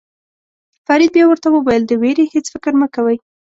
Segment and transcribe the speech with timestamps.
[0.85, 3.17] فرید بیا ورته وویل د وېرې هېڅ فکر مه کوئ.